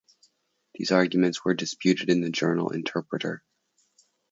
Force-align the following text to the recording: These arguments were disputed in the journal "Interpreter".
These 0.73 0.89
arguments 0.91 1.45
were 1.45 1.53
disputed 1.53 2.09
in 2.09 2.21
the 2.21 2.31
journal 2.31 2.71
"Interpreter". 2.71 3.43